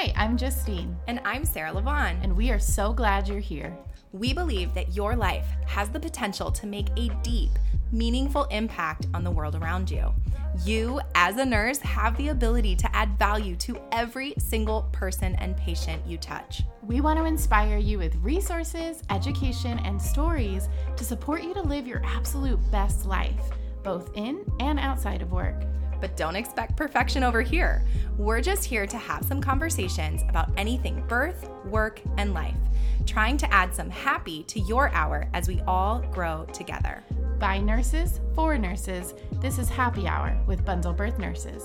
[0.00, 0.96] Hi, I'm Justine.
[1.08, 2.20] And I'm Sarah Lavonne.
[2.22, 3.76] And we are so glad you're here.
[4.12, 7.50] We believe that your life has the potential to make a deep,
[7.90, 10.14] meaningful impact on the world around you.
[10.64, 15.56] You, as a nurse, have the ability to add value to every single person and
[15.56, 16.62] patient you touch.
[16.86, 21.88] We want to inspire you with resources, education, and stories to support you to live
[21.88, 23.50] your absolute best life,
[23.82, 25.64] both in and outside of work
[26.00, 27.84] but don't expect perfection over here.
[28.16, 32.56] We're just here to have some conversations about anything birth, work, and life,
[33.06, 37.02] trying to add some happy to your hour as we all grow together.
[37.38, 41.64] By nurses, for nurses, this is Happy Hour with Bundle Birth Nurses.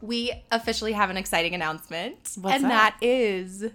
[0.00, 2.96] We officially have an exciting announcement, What's and that?
[3.00, 3.70] that is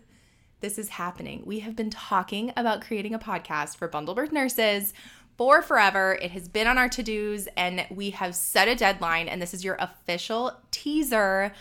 [0.62, 1.44] this is happening.
[1.46, 4.94] We have been talking about creating a podcast for Bundle Birth Nurses
[5.38, 6.18] for forever.
[6.22, 9.28] It has been on our to dos, and we have set a deadline.
[9.28, 11.52] And this is your official teaser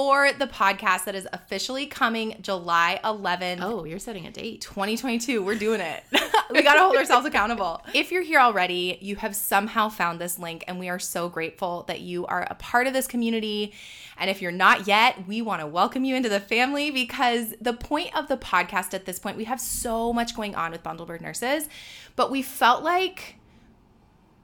[0.00, 3.58] for the podcast that is officially coming July 11th.
[3.60, 4.62] Oh, you're setting a date.
[4.62, 5.42] 2022.
[5.44, 6.02] We're doing it.
[6.50, 7.82] we got to hold ourselves accountable.
[7.92, 11.84] If you're here already, you have somehow found this link, and we are so grateful
[11.86, 13.74] that you are a part of this community.
[14.16, 17.74] And if you're not yet, we want to welcome you into the family because the
[17.74, 21.04] point of the podcast at this point, we have so much going on with Bundle
[21.04, 21.68] Birth Nurses,
[22.16, 23.36] but we felt like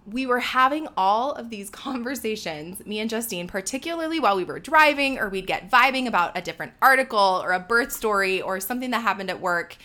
[0.07, 5.19] we were having all of these conversations, me and Justine, particularly while we were driving,
[5.19, 9.01] or we'd get vibing about a different article or a birth story or something that
[9.01, 9.77] happened at work.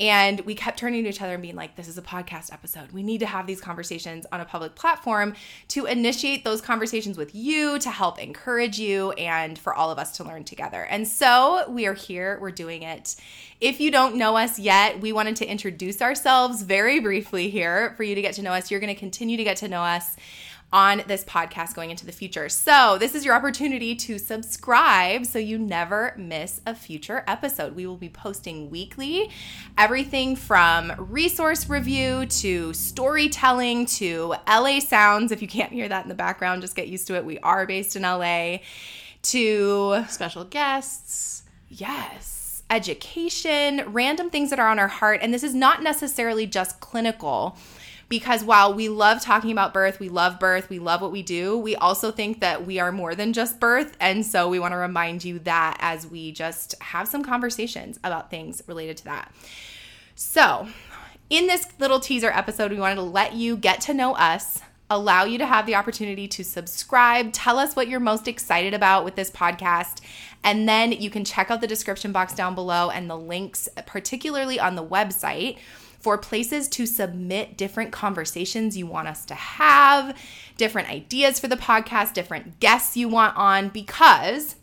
[0.00, 2.90] And we kept turning to each other and being like, this is a podcast episode.
[2.90, 5.34] We need to have these conversations on a public platform
[5.68, 10.16] to initiate those conversations with you, to help encourage you, and for all of us
[10.16, 10.82] to learn together.
[10.82, 13.14] And so we are here, we're doing it.
[13.60, 18.02] If you don't know us yet, we wanted to introduce ourselves very briefly here for
[18.02, 18.72] you to get to know us.
[18.72, 20.16] You're going to continue to get to know us
[20.74, 22.48] on this podcast going into the future.
[22.48, 27.76] So, this is your opportunity to subscribe so you never miss a future episode.
[27.76, 29.30] We will be posting weekly
[29.78, 35.30] everything from resource review to storytelling to LA sounds.
[35.30, 37.24] If you can't hear that in the background, just get used to it.
[37.24, 38.58] We are based in LA.
[39.22, 41.44] To special guests.
[41.68, 45.20] Yes education, random things that are on our heart.
[45.22, 47.56] And this is not necessarily just clinical
[48.08, 51.58] because while we love talking about birth, we love birth, we love what we do,
[51.58, 53.96] we also think that we are more than just birth.
[54.00, 58.30] And so we want to remind you that as we just have some conversations about
[58.30, 59.32] things related to that.
[60.14, 60.68] So,
[61.30, 64.60] in this little teaser episode, we wanted to let you get to know us,
[64.90, 69.04] allow you to have the opportunity to subscribe, tell us what you're most excited about
[69.04, 70.00] with this podcast,
[70.44, 74.60] and then you can check out the description box down below and the links, particularly
[74.60, 75.56] on the website
[76.04, 80.14] for places to submit different conversations you want us to have,
[80.58, 84.56] different ideas for the podcast, different guests you want on, because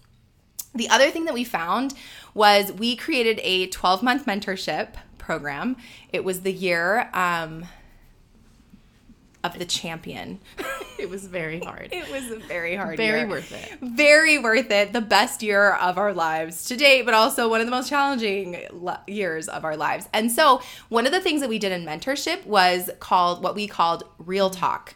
[0.75, 1.95] the other thing that we found
[2.35, 5.77] was we created a 12 month mentorship program.
[6.13, 7.65] It was the year um,
[9.43, 10.39] of the champion.
[10.99, 11.89] it was very hard.
[11.91, 13.27] It was a very hard very year.
[13.27, 13.79] worth it.
[13.81, 14.93] Very worth it.
[14.93, 18.57] The best year of our lives to date, but also one of the most challenging
[19.07, 20.07] years of our lives.
[20.13, 23.67] And so, one of the things that we did in mentorship was called what we
[23.67, 24.95] called Real Talk.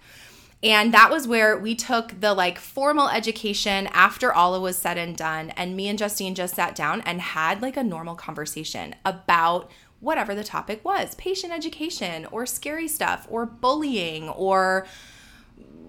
[0.63, 4.97] And that was where we took the like formal education after all it was said
[4.97, 5.51] and done.
[5.51, 9.69] And me and Justine just sat down and had like a normal conversation about
[10.05, 14.85] whatever the topic was patient education or scary stuff or bullying or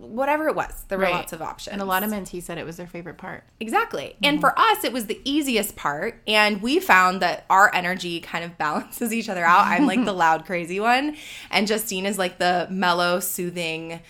[0.00, 0.84] whatever it was.
[0.88, 1.14] There were Right.
[1.14, 1.72] lots of options.
[1.72, 3.44] And a lot of mentees said it was their favorite part.
[3.60, 4.16] Exactly.
[4.22, 4.40] And mm-hmm.
[4.40, 6.22] for us, it was the easiest part.
[6.26, 9.66] And we found that our energy kind of balances each other out.
[9.66, 11.16] I'm like the loud, crazy one.
[11.50, 14.00] And Justine is like the mellow, soothing,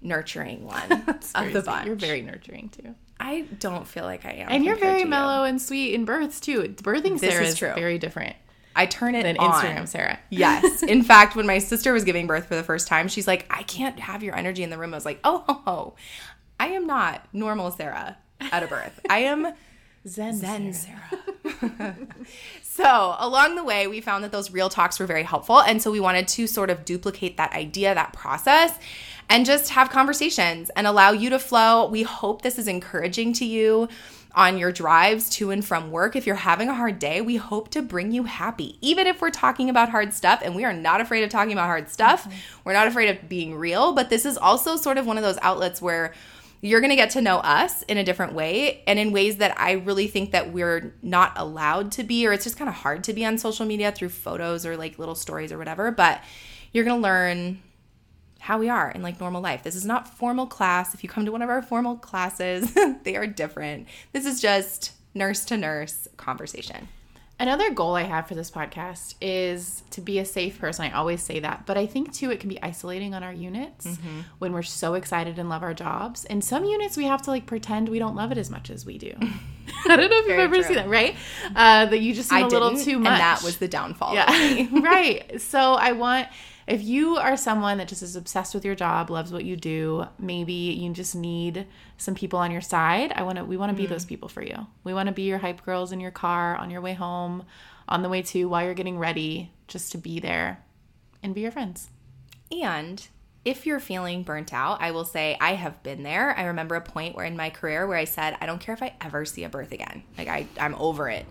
[0.00, 0.90] nurturing one
[1.34, 1.86] of the bunch.
[1.86, 2.94] You're very nurturing too.
[3.20, 4.48] I don't feel like I am.
[4.50, 5.06] And you're very to you.
[5.06, 6.62] mellow and sweet in births too.
[6.82, 7.72] Birthing This Sarah is is true.
[7.74, 8.36] very different
[8.76, 9.52] I turn it on.
[9.52, 10.18] Instagram Sarah.
[10.30, 10.82] Yes.
[10.88, 13.62] In fact, when my sister was giving birth for the first time, she's like, I
[13.64, 14.94] can't have your energy in the room.
[14.94, 15.94] I was like, oh, ho, ho.
[16.60, 19.00] I am not normal Sarah at a birth.
[19.10, 19.52] I am
[20.06, 21.00] Zen, Zen Sarah.
[21.60, 21.96] Sarah.
[22.62, 25.60] so, along the way, we found that those real talks were very helpful.
[25.60, 28.78] And so, we wanted to sort of duplicate that idea, that process,
[29.28, 31.88] and just have conversations and allow you to flow.
[31.88, 33.88] We hope this is encouraging to you
[34.36, 36.14] on your drives to and from work.
[36.14, 38.76] If you're having a hard day, we hope to bring you happy.
[38.82, 41.66] Even if we're talking about hard stuff, and we are not afraid of talking about
[41.66, 42.60] hard stuff, mm-hmm.
[42.64, 45.38] we're not afraid of being real, but this is also sort of one of those
[45.40, 46.12] outlets where
[46.60, 49.58] you're going to get to know us in a different way and in ways that
[49.58, 53.04] I really think that we're not allowed to be or it's just kind of hard
[53.04, 56.22] to be on social media through photos or like little stories or whatever, but
[56.72, 57.62] you're going to learn
[58.46, 59.64] how we are in like normal life.
[59.64, 60.94] This is not formal class.
[60.94, 62.72] If you come to one of our formal classes,
[63.02, 63.88] they are different.
[64.12, 66.86] This is just nurse to nurse conversation.
[67.40, 70.84] Another goal I have for this podcast is to be a safe person.
[70.84, 73.84] I always say that, but I think too it can be isolating on our units
[73.84, 74.20] mm-hmm.
[74.38, 76.24] when we're so excited and love our jobs.
[76.24, 78.86] And some units we have to like pretend we don't love it as much as
[78.86, 79.12] we do.
[79.88, 80.62] I don't know if Very you've ever true.
[80.62, 81.16] seen that, right?
[81.54, 83.10] Uh, that you just seem I a little too much.
[83.10, 84.14] And that was the downfall.
[84.14, 85.40] Yeah, right.
[85.40, 86.28] So I want
[86.66, 90.06] if you are someone that just is obsessed with your job, loves what you do,
[90.18, 91.66] maybe you just need
[91.96, 93.12] some people on your side.
[93.14, 94.66] I want to we want to mm be those people for you.
[94.84, 97.44] We want to be your hype girls in your car on your way home,
[97.88, 100.64] on the way to while you're getting ready, just to be there
[101.22, 101.88] and be your friends.
[102.50, 103.06] And
[103.44, 106.36] if you're feeling burnt out, I will say I have been there.
[106.36, 108.82] I remember a point where in my career where I said, I don't care if
[108.82, 110.02] I ever see a birth again.
[110.18, 111.26] Like I, I'm over it.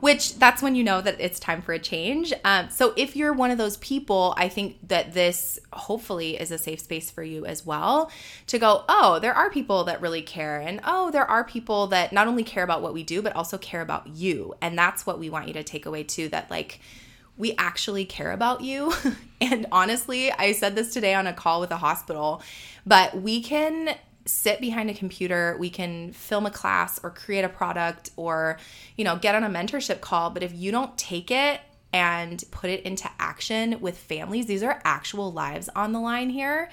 [0.00, 2.32] Which that's when you know that it's time for a change.
[2.44, 6.58] Um, so if you're one of those people, I think that this hopefully is a
[6.58, 8.10] safe space for you as well
[8.48, 10.60] to go, oh, there are people that really care.
[10.60, 13.58] And oh, there are people that not only care about what we do, but also
[13.58, 14.54] care about you.
[14.60, 16.80] And that's what we want you to take away too that like,
[17.38, 18.92] we actually care about you.
[19.40, 22.42] and honestly, I said this today on a call with a hospital,
[22.86, 27.48] but we can sit behind a computer, we can film a class or create a
[27.48, 28.58] product or,
[28.96, 31.60] you know, get on a mentorship call, but if you don't take it
[31.92, 36.70] and put it into action with families, these are actual lives on the line here,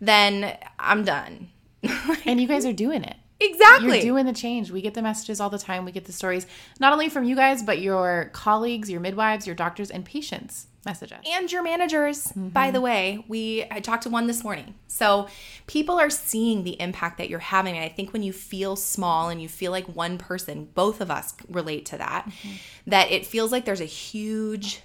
[0.00, 1.48] then I'm done.
[2.24, 3.16] and you guys are doing it.
[3.40, 3.96] Exactly.
[3.96, 4.70] You're doing the change.
[4.70, 5.84] We get the messages all the time.
[5.84, 6.46] We get the stories,
[6.80, 11.12] not only from you guys, but your colleagues, your midwives, your doctors, and patients message
[11.12, 11.20] us.
[11.30, 12.48] And your managers, mm-hmm.
[12.48, 13.24] by the way.
[13.28, 14.74] We I talked to one this morning.
[14.86, 15.28] So
[15.66, 17.76] people are seeing the impact that you're having.
[17.76, 21.10] And I think when you feel small and you feel like one person, both of
[21.10, 22.56] us relate to that, mm-hmm.
[22.86, 24.82] that it feels like there's a huge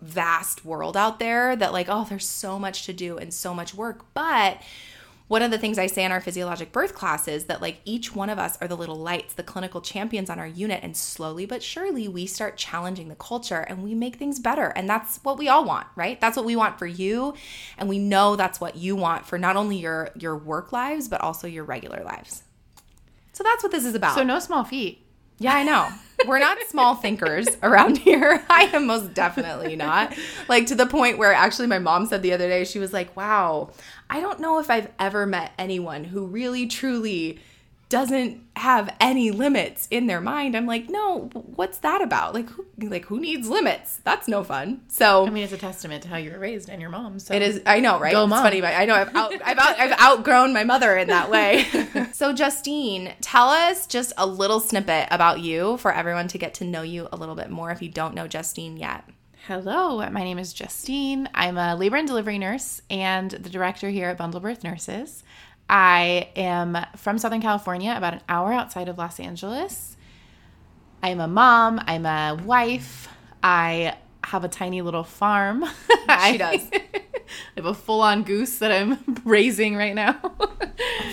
[0.00, 3.74] vast world out there that like, oh, there's so much to do and so much
[3.74, 4.06] work.
[4.14, 4.62] But
[5.28, 8.14] one of the things I say in our physiologic birth class is that like each
[8.14, 11.44] one of us are the little lights, the clinical champions on our unit, and slowly
[11.46, 14.68] but surely we start challenging the culture and we make things better.
[14.68, 16.18] And that's what we all want, right?
[16.20, 17.34] That's what we want for you.
[17.76, 21.20] And we know that's what you want for not only your your work lives, but
[21.20, 22.42] also your regular lives.
[23.32, 24.14] So that's what this is about.
[24.14, 25.04] So no small feat.
[25.38, 25.88] Yeah, I know.
[26.26, 28.44] We're not small thinkers around here.
[28.50, 30.16] I am most definitely not.
[30.48, 33.16] Like to the point where actually my mom said the other day, she was like,
[33.16, 33.70] wow,
[34.10, 37.38] I don't know if I've ever met anyone who really truly
[37.88, 40.56] doesn't have any limits in their mind.
[40.56, 42.34] I'm like, no, what's that about?
[42.34, 44.00] Like, who, like who needs limits?
[44.04, 44.82] That's no fun.
[44.88, 47.18] So I mean, it's a testament to how you were raised and your mom.
[47.18, 47.62] So it is.
[47.64, 48.12] I know, right?
[48.12, 48.38] Go mom.
[48.38, 51.30] It's funny, but I know I've out, I've, out, I've outgrown my mother in that
[51.30, 51.66] way.
[52.12, 56.64] so Justine, tell us just a little snippet about you for everyone to get to
[56.64, 59.04] know you a little bit more if you don't know Justine yet.
[59.46, 61.26] Hello, my name is Justine.
[61.32, 65.24] I'm a labor and delivery nurse and the director here at Bundle Birth Nurses.
[65.68, 69.96] I am from Southern California, about an hour outside of Los Angeles.
[71.02, 73.08] I'm a mom, I'm a wife,
[73.42, 75.64] I have a tiny little farm.
[76.30, 76.66] She does.
[76.72, 76.80] I
[77.56, 80.14] have a full on goose that I'm raising right now.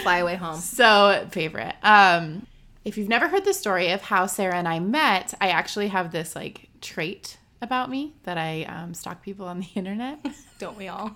[0.04, 0.58] Fly away home.
[0.58, 1.76] So, favorite.
[1.84, 2.48] Um,
[2.86, 6.14] if you've never heard the story of how Sarah and I met, I actually have
[6.14, 10.26] this like trait about me that I um, stalk people on the internet.
[10.60, 11.12] Don't we all?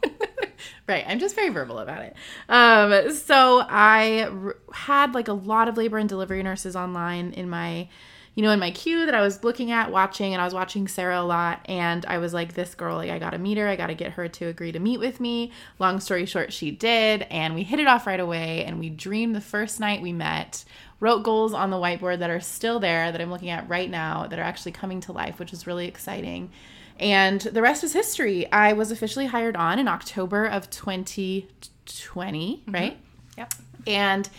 [0.87, 1.03] Right.
[1.07, 2.15] I'm just very verbal about it.
[2.47, 7.49] Um, so I r- had like a lot of labor and delivery nurses online in
[7.49, 7.87] my,
[8.35, 10.87] you know, in my queue that I was looking at, watching, and I was watching
[10.87, 11.61] Sarah a lot.
[11.65, 13.67] And I was like, this girl, like, I got to meet her.
[13.67, 15.51] I got to get her to agree to meet with me.
[15.77, 17.23] Long story short, she did.
[17.23, 18.63] And we hit it off right away.
[18.63, 20.63] And we dreamed the first night we met
[20.99, 24.27] wrote goals on the whiteboard that are still there that I'm looking at right now
[24.27, 26.51] that are actually coming to life, which is really exciting.
[26.99, 28.51] And the rest is history.
[28.51, 32.71] I was officially hired on in October of 2020, mm-hmm.
[32.71, 32.97] right?
[33.37, 33.53] Yep.
[33.87, 34.29] And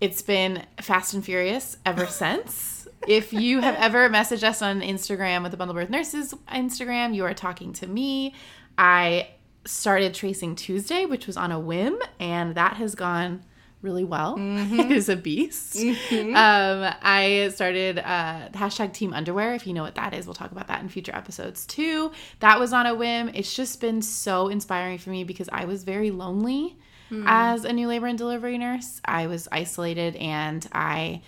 [0.00, 2.86] it's been fast and furious ever since.
[3.08, 7.24] if you have ever messaged us on Instagram with the Bundle Birth Nurses Instagram, you
[7.24, 8.34] are talking to me.
[8.76, 9.28] I
[9.64, 13.42] started tracing Tuesday, which was on a whim, and that has gone
[13.82, 14.92] really well mm-hmm.
[14.92, 15.74] is a beast.
[15.74, 16.34] Mm-hmm.
[16.34, 19.54] Um, I started uh, hashtag Team Underwear.
[19.54, 22.12] If you know what that is, we'll talk about that in future episodes too.
[22.40, 23.30] That was on a whim.
[23.34, 26.76] It's just been so inspiring for me because I was very lonely
[27.10, 27.24] mm.
[27.26, 29.00] as a new labor and delivery nurse.
[29.04, 31.22] I was isolated and I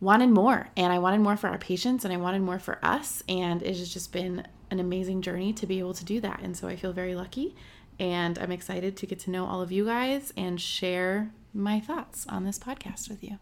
[0.00, 3.22] wanted more, and I wanted more for our patients, and I wanted more for us.
[3.28, 6.40] And it has just been an amazing journey to be able to do that.
[6.42, 7.54] And so I feel very lucky.
[7.98, 12.26] And I'm excited to get to know all of you guys and share my thoughts
[12.28, 13.38] on this podcast with you.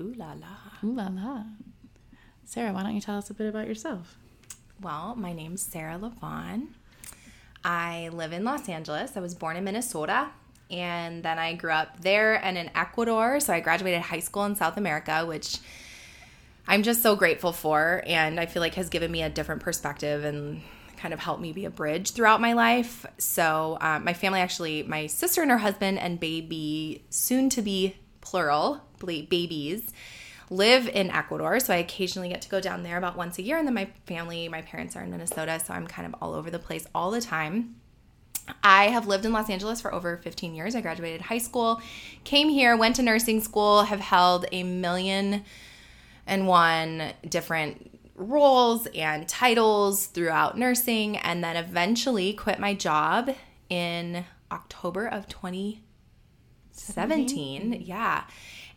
[0.00, 0.56] Ooh la la.
[0.84, 1.44] Ooh la la.
[2.44, 4.16] Sarah, why don't you tell us a bit about yourself?
[4.80, 6.74] Well, my name's Sarah Lavonne.
[7.64, 9.16] I live in Los Angeles.
[9.16, 10.30] I was born in Minnesota
[10.70, 13.38] and then I grew up there and in Ecuador.
[13.40, 15.58] So I graduated high school in South America, which
[16.66, 20.24] I'm just so grateful for and I feel like has given me a different perspective
[20.24, 20.62] and
[21.02, 23.04] kind of helped me be a bridge throughout my life.
[23.18, 27.96] So um, my family actually, my sister and her husband and baby, soon to be
[28.20, 29.92] plural, babies,
[30.48, 31.58] live in Ecuador.
[31.58, 33.58] So I occasionally get to go down there about once a year.
[33.58, 35.58] And then my family, my parents are in Minnesota.
[35.58, 37.74] So I'm kind of all over the place all the time.
[38.62, 40.76] I have lived in Los Angeles for over 15 years.
[40.76, 41.82] I graduated high school,
[42.22, 45.44] came here, went to nursing school, have held a million
[46.26, 53.34] and one different roles and titles throughout nursing, and then eventually quit my job
[53.68, 57.82] in October of 2017.
[57.84, 58.24] Yeah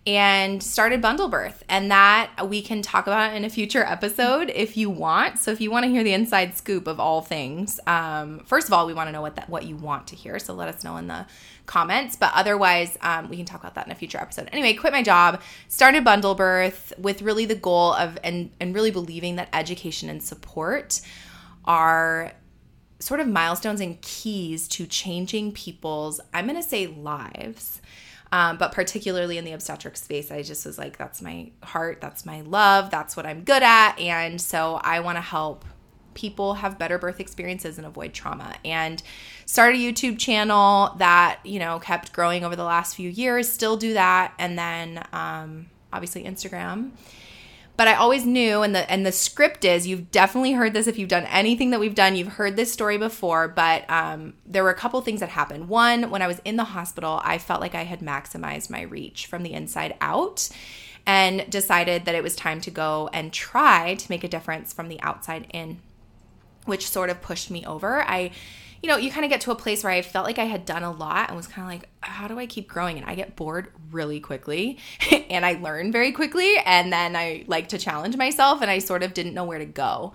[0.07, 1.63] and started bundle birth.
[1.67, 5.39] And that we can talk about in a future episode if you want.
[5.39, 8.73] So if you want to hear the inside scoop of all things um, first of
[8.73, 10.37] all we want to know what that what you want to hear.
[10.39, 11.25] So let us know in the
[11.65, 12.15] comments.
[12.15, 14.49] But otherwise um, we can talk about that in a future episode.
[14.51, 18.91] Anyway quit my job started bundle birth with really the goal of and and really
[18.91, 21.01] believing that education and support
[21.65, 22.31] are
[22.99, 27.81] sort of milestones and keys to changing people's i'm going to say lives
[28.35, 32.25] um, but particularly in the obstetric space, I just was like, that's my heart, that's
[32.25, 33.97] my love, that's what I'm good at.
[33.97, 35.63] And so I want to help
[36.15, 38.53] people have better birth experiences and avoid trauma.
[38.65, 39.01] And
[39.45, 43.77] start a YouTube channel that, you know, kept growing over the last few years, still
[43.77, 44.33] do that.
[44.37, 46.91] And then um, obviously Instagram
[47.77, 50.97] but I always knew and the and the script is you've definitely heard this if
[50.97, 54.69] you've done anything that we've done you've heard this story before but um, there were
[54.69, 55.67] a couple things that happened.
[55.67, 59.25] One when I was in the hospital I felt like I had maximized my reach
[59.25, 60.49] from the inside out
[61.05, 64.87] and decided that it was time to go and try to make a difference from
[64.87, 65.79] the outside in
[66.65, 68.01] which sort of pushed me over.
[68.01, 68.31] I
[68.85, 70.63] you know, you kind of get to a place where I felt like I had
[70.63, 72.97] done a lot and was kind of like, how do I keep growing?
[72.99, 74.77] And I get bored really quickly
[75.31, 76.55] and I learn very quickly.
[76.63, 79.65] And then I like to challenge myself and I sort of didn't know where to
[79.65, 80.13] go.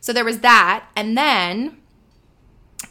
[0.00, 0.88] So there was that.
[0.96, 1.76] And then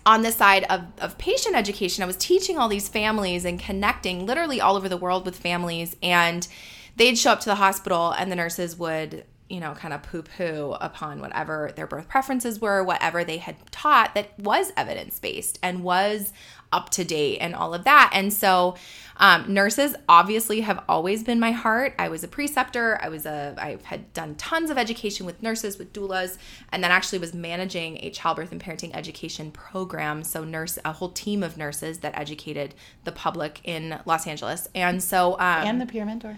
[0.06, 4.26] on the side of, of patient education, I was teaching all these families and connecting
[4.26, 5.98] literally all over the world with families.
[6.02, 6.48] And
[6.96, 10.22] they'd show up to the hospital and the nurses would you know, kind of poo
[10.22, 15.58] poo upon whatever their birth preferences were, whatever they had taught that was evidence based
[15.64, 16.32] and was
[16.72, 18.12] up to date and all of that.
[18.14, 18.76] And so,
[19.18, 21.94] um, nurses obviously have always been my heart.
[22.00, 22.98] I was a preceptor.
[23.02, 23.54] I was a.
[23.58, 26.38] I had done tons of education with nurses, with doulas,
[26.72, 30.24] and then actually was managing a childbirth and parenting education program.
[30.24, 34.70] So nurse, a whole team of nurses that educated the public in Los Angeles.
[34.74, 36.38] And so, um, and the peer mentor.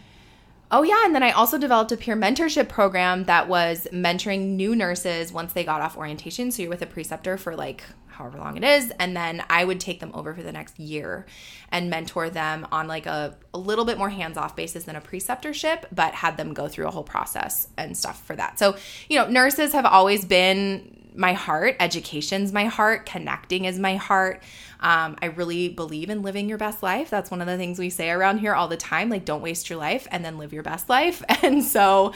[0.73, 1.03] Oh, yeah.
[1.05, 5.51] And then I also developed a peer mentorship program that was mentoring new nurses once
[5.51, 6.49] they got off orientation.
[6.49, 8.91] So you're with a preceptor for like however long it is.
[8.99, 11.25] And then I would take them over for the next year
[11.69, 15.01] and mentor them on like a, a little bit more hands off basis than a
[15.01, 18.57] preceptorship, but had them go through a whole process and stuff for that.
[18.57, 18.75] So,
[19.09, 21.75] you know, nurses have always been my heart.
[21.79, 23.05] Education's my heart.
[23.05, 24.41] Connecting is my heart.
[24.79, 27.09] Um, I really believe in living your best life.
[27.09, 29.09] That's one of the things we say around here all the time.
[29.09, 31.23] Like, don't waste your life and then live your best life.
[31.43, 32.13] And so,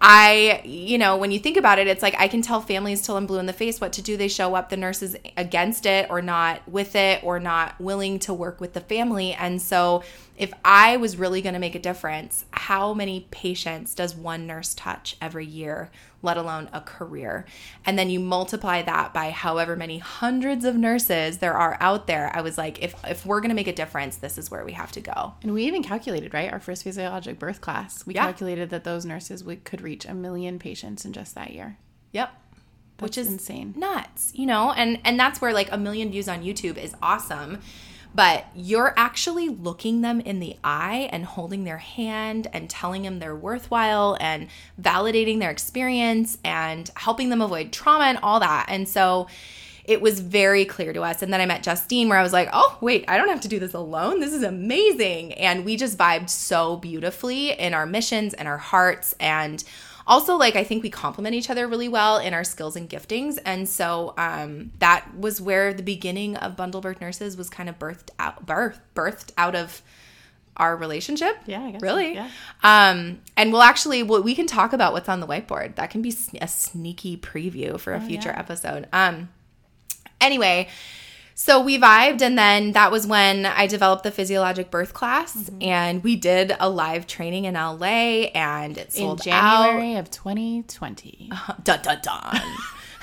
[0.00, 3.16] I, you know, when you think about it, it's like I can tell families till
[3.16, 4.16] I'm blue in the face what to do.
[4.16, 8.34] They show up, the nurses against it or not with it or not willing to
[8.34, 9.32] work with the family.
[9.32, 10.02] And so,
[10.36, 14.74] if I was really going to make a difference, how many patients does one nurse
[14.74, 15.90] touch every year,
[16.22, 17.44] let alone a career?
[17.86, 22.32] And then you multiply that by however many hundreds of nurses there are out there.
[22.34, 24.72] I was like, if, if we're going to make a difference, this is where we
[24.72, 25.34] have to go.
[25.42, 26.52] And we even calculated, right?
[26.52, 28.24] Our first physiologic birth class, we yeah.
[28.24, 31.78] calculated that those nurses would, could reach a million patients in just that year.
[32.10, 32.32] Yep.
[32.96, 33.74] That's Which is insane.
[33.76, 34.72] Nuts, you know?
[34.72, 37.60] And and that's where like a million views on YouTube is awesome
[38.14, 43.18] but you're actually looking them in the eye and holding their hand and telling them
[43.18, 44.48] they're worthwhile and
[44.80, 48.66] validating their experience and helping them avoid trauma and all that.
[48.68, 49.26] And so
[49.84, 51.22] it was very clear to us.
[51.22, 53.48] And then I met Justine where I was like, oh, wait, I don't have to
[53.48, 54.20] do this alone.
[54.20, 55.34] This is amazing.
[55.34, 59.14] And we just vibed so beautifully in our missions and our hearts.
[59.20, 59.62] And
[60.06, 63.38] also like i think we complement each other really well in our skills and giftings
[63.44, 67.78] and so um, that was where the beginning of bundle birth nurses was kind of
[67.78, 69.82] birthed out birth birthed out of
[70.56, 72.20] our relationship yeah really so.
[72.20, 72.30] yeah.
[72.62, 76.00] um and we'll actually well, we can talk about what's on the whiteboard that can
[76.00, 78.38] be a sneaky preview for a oh, future yeah.
[78.38, 79.28] episode um
[80.24, 80.68] anyway
[81.36, 85.62] so we vibed, and then that was when I developed the physiologic birth class, mm-hmm.
[85.62, 90.00] and we did a live training in LA, and it sold in January out.
[90.00, 91.30] of 2020.
[91.32, 92.40] Uh, dun dun dun.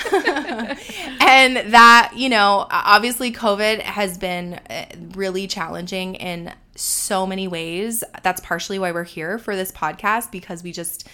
[1.21, 8.01] and that, you know, obviously COVID has been uh, really challenging in so many ways.
[8.23, 11.07] That's partially why we're here for this podcast because we just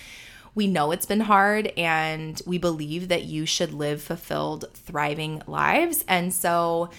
[0.58, 6.04] we know it's been hard and we believe that you should live fulfilled, thriving lives.
[6.08, 6.90] And so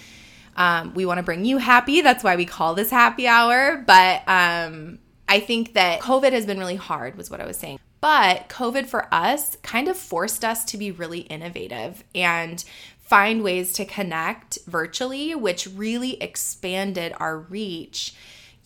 [0.55, 1.99] um, we want to bring you happy.
[1.99, 3.83] That's why we call this happy hour.
[3.85, 7.79] But um, I think that COVID has been really hard, was what I was saying.
[7.99, 12.63] But COVID for us kind of forced us to be really innovative and
[13.01, 18.15] find ways to connect virtually, which really expanded our reach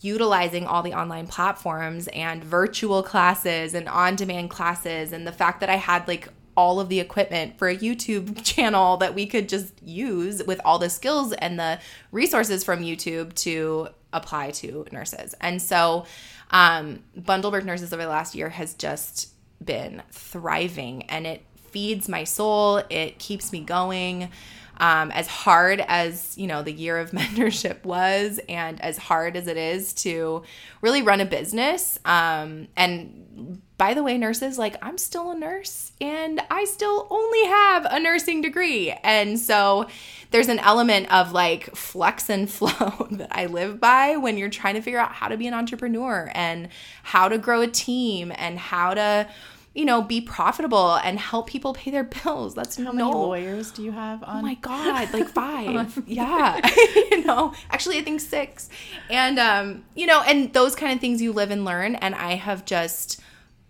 [0.04, 5.60] utilizing all the online platforms and virtual classes and on demand classes and the fact
[5.60, 9.48] that I had like all of the equipment for a YouTube channel that we could
[9.48, 11.80] just use with all the skills and the
[12.12, 15.34] resources from YouTube to apply to nurses.
[15.40, 16.06] And so,
[16.50, 19.30] um, Bundled Nurses over the last year has just
[19.64, 24.30] been thriving and it feeds my soul, it keeps me going
[24.78, 29.46] um, as hard as you know the year of mentorship was and as hard as
[29.46, 30.42] it is to
[30.80, 31.98] really run a business.
[32.04, 37.44] Um, and by the way nurses like i'm still a nurse and i still only
[37.44, 38.92] have a nursing degree.
[39.02, 39.88] And so
[40.30, 44.74] there's an element of like flex and flow that i live by when you're trying
[44.74, 46.68] to figure out how to be an entrepreneur and
[47.02, 49.28] how to grow a team and how to
[49.74, 52.54] you know, be profitable and help people pay their bills.
[52.54, 54.38] That's how no, many lawyers do you have on?
[54.38, 56.02] Oh my god, like five.
[56.06, 56.60] yeah,
[57.10, 58.68] you know, actually, I think six.
[59.10, 61.96] And um, you know, and those kind of things you live and learn.
[61.96, 63.20] And I have just,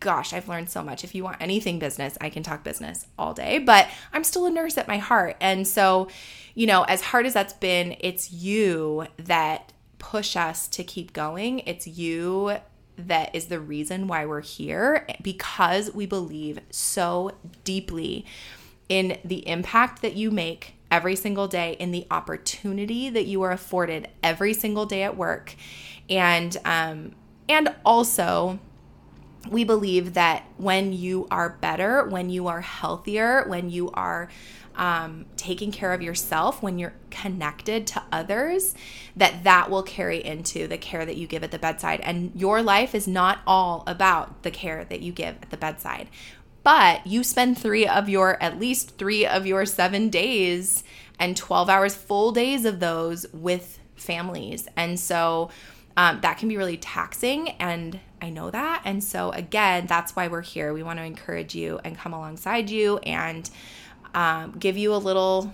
[0.00, 1.04] gosh, I've learned so much.
[1.04, 3.58] If you want anything business, I can talk business all day.
[3.58, 6.08] But I'm still a nurse at my heart, and so,
[6.54, 11.60] you know, as hard as that's been, it's you that push us to keep going.
[11.60, 12.58] It's you
[12.96, 17.32] that is the reason why we're here because we believe so
[17.64, 18.24] deeply
[18.88, 23.50] in the impact that you make every single day, in the opportunity that you are
[23.50, 25.56] afforded every single day at work,
[26.08, 27.12] and um,
[27.48, 28.58] and also
[29.50, 34.28] we believe that when you are better, when you are healthier, when you are
[34.76, 38.74] um, taking care of yourself, when you're connected to others,
[39.16, 42.00] that that will carry into the care that you give at the bedside.
[42.00, 46.08] And your life is not all about the care that you give at the bedside,
[46.62, 50.82] but you spend three of your, at least three of your seven days
[51.20, 54.66] and 12 hours, full days of those with families.
[54.76, 55.50] And so,
[55.96, 58.80] um, that can be really taxing and I know that.
[58.86, 60.72] And so, again, that's why we're here.
[60.72, 63.50] We want to encourage you and come alongside you and
[64.14, 65.52] um, give you a little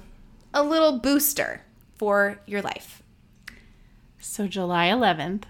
[0.55, 1.63] a little booster
[1.97, 3.03] for your life.
[4.21, 5.45] So July 11th,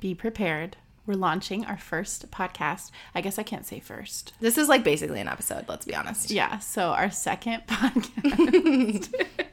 [0.00, 0.76] be prepared.
[1.06, 2.90] We're launching our first podcast.
[3.14, 4.34] I guess I can't say first.
[4.40, 6.30] This is like basically an episode, let's be honest.
[6.30, 9.14] Yeah, so our second podcast.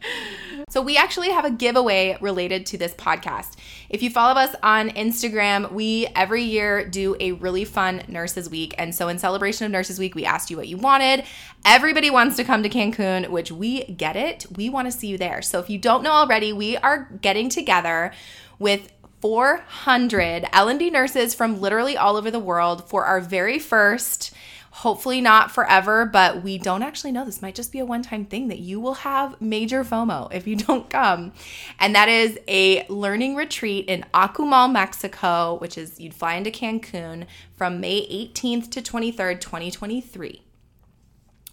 [0.73, 3.57] So, we actually have a giveaway related to this podcast.
[3.89, 8.73] If you follow us on Instagram, we every year do a really fun Nurses Week.
[8.79, 11.25] And so, in celebration of Nurses Week, we asked you what you wanted.
[11.63, 14.47] Everybody wants to come to Cancun, which we get it.
[14.55, 15.43] We want to see you there.
[15.43, 18.11] So, if you don't know already, we are getting together
[18.57, 24.33] with 400 L&D nurses from literally all over the world for our very first
[24.73, 27.23] hopefully not forever, but we don't actually know.
[27.23, 30.47] This might just be a one time thing that you will have major FOMO if
[30.47, 31.31] you don't come.
[31.79, 37.27] And that is a learning retreat in Akumal, Mexico, which is you'd fly into Cancun
[37.55, 40.41] from May 18th to 23rd, 2023.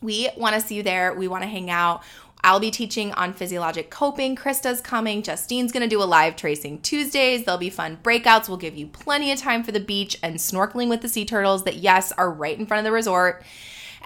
[0.00, 1.12] We want to see you there.
[1.12, 2.02] We want to hang out.
[2.42, 4.34] I'll be teaching on physiologic coping.
[4.34, 5.22] Krista's coming.
[5.22, 7.44] Justine's going to do a live tracing Tuesdays.
[7.44, 8.48] There'll be fun breakouts.
[8.48, 11.64] We'll give you plenty of time for the beach and snorkeling with the sea turtles
[11.64, 13.44] that, yes, are right in front of the resort.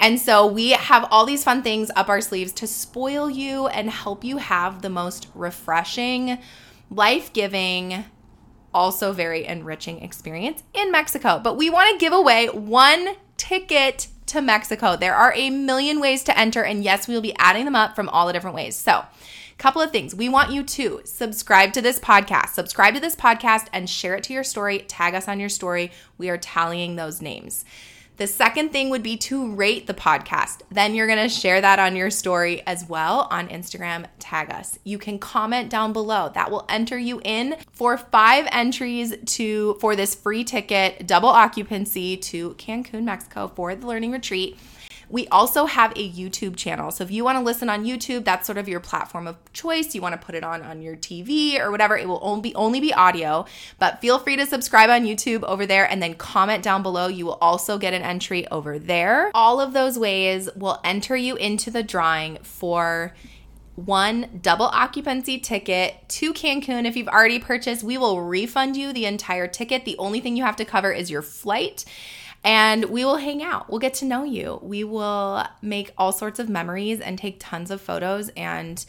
[0.01, 3.89] And so we have all these fun things up our sleeves to spoil you and
[3.89, 6.39] help you have the most refreshing,
[6.91, 8.05] life giving,
[8.73, 11.41] also very enriching experience in Mexico.
[11.43, 14.97] But we want to give away one ticket to Mexico.
[14.97, 17.95] There are a million ways to enter, and yes, we will be adding them up
[17.95, 18.75] from all the different ways.
[18.75, 19.05] So,
[19.59, 20.15] couple of things.
[20.15, 24.25] We want you to subscribe to this podcast, subscribe to this podcast, and share it
[24.25, 24.81] to your story.
[24.81, 25.93] Tag us on your story.
[26.19, 27.65] We are tallying those names.
[28.17, 30.61] The second thing would be to rate the podcast.
[30.71, 34.07] Then you're going to share that on your story as well on Instagram.
[34.21, 34.79] Tag us.
[34.85, 36.31] You can comment down below.
[36.33, 42.17] That will enter you in for five entries to for this free ticket, double occupancy
[42.19, 44.59] to Cancun, Mexico for the learning retreat.
[45.09, 46.91] We also have a YouTube channel.
[46.91, 49.95] So if you want to listen on YouTube, that's sort of your platform of choice.
[49.95, 51.97] You want to put it on on your TV or whatever.
[51.97, 53.47] It will only be, only be audio,
[53.79, 57.09] but feel free to subscribe on YouTube over there and then comment down below.
[57.09, 59.31] You will also get an entry over there.
[59.35, 63.15] All of those ways will enter you into the drawing for
[63.77, 66.87] one double occupancy ticket to Cancun.
[66.87, 69.85] If you've already purchased, we will refund you the entire ticket.
[69.85, 71.85] The only thing you have to cover is your flight.
[72.45, 73.71] And we will hang out.
[73.71, 74.61] We'll get to know you.
[74.63, 78.85] We will make all sorts of memories and take tons of photos and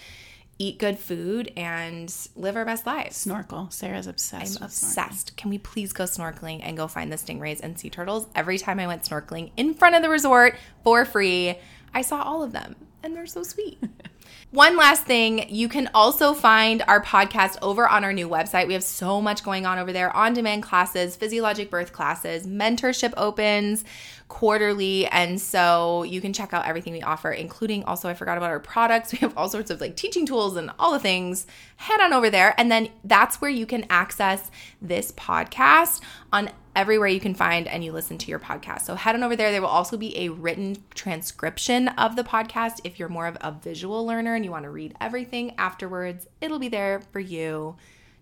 [0.58, 3.16] eat good food and live our best lives.
[3.16, 3.70] Snorkel.
[3.72, 4.60] Sarah's obsessed.
[4.60, 5.38] I'm obsessed.
[5.38, 8.28] Can we please go snorkeling and go find the stingrays and sea turtles?
[8.36, 11.58] Every time I went snorkeling in front of the resort for free,
[11.94, 13.78] I saw all of them and they're so sweet.
[14.56, 18.68] One last thing, you can also find our podcast over on our new website.
[18.68, 23.14] We have so much going on over there on demand classes, physiologic birth classes, mentorship
[23.18, 23.84] opens
[24.30, 25.08] quarterly.
[25.08, 28.62] And so you can check out everything we offer, including also, I forgot about our
[28.62, 29.12] products.
[29.16, 31.48] We have all sorts of like teaching tools and all the things.
[31.76, 32.56] Head on over there.
[32.58, 34.50] And then that's where you can access
[34.82, 36.00] this podcast
[36.32, 38.82] on everywhere you can find and you listen to your podcast.
[38.82, 39.52] So head on over there.
[39.52, 43.52] There will also be a written transcription of the podcast if you're more of a
[43.52, 46.28] visual learner and you want to read everything afterwards.
[46.42, 47.76] It'll be there for you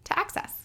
[0.05, 0.63] to access.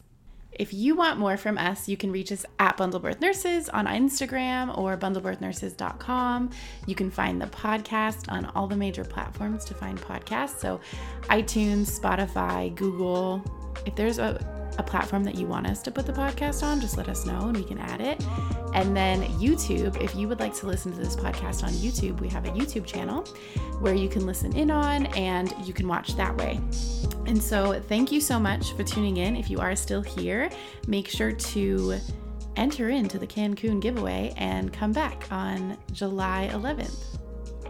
[0.53, 3.87] If you want more from us, you can reach us at Bundle Birth Nurses on
[3.87, 6.51] Instagram or bundlebirthnurses.com.
[6.87, 10.59] You can find the podcast on all the major platforms to find podcasts.
[10.59, 10.81] So
[11.25, 13.45] iTunes, Spotify, Google.
[13.87, 16.97] If there's a a platform that you want us to put the podcast on, just
[16.97, 18.25] let us know and we can add it.
[18.75, 22.29] And then YouTube, if you would like to listen to this podcast on YouTube, we
[22.29, 23.23] have a YouTube channel
[23.81, 26.61] where you can listen in on and you can watch that way.
[27.27, 29.37] And so, thank you so much for tuning in.
[29.37, 30.49] If you are still here,
[30.87, 31.99] make sure to
[32.57, 37.19] enter into the Cancun giveaway and come back on July 11th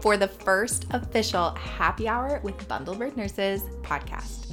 [0.01, 4.48] for the first official happy hour with Bundle Birth Nurses podcast.